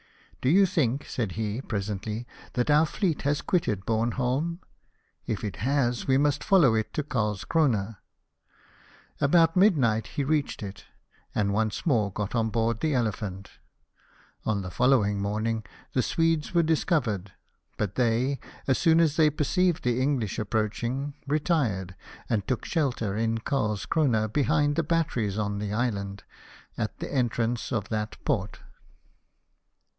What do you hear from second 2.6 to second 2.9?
our